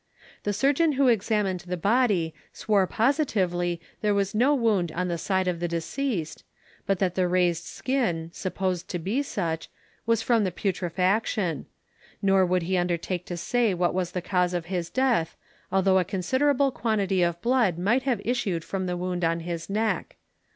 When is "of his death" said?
14.55-15.37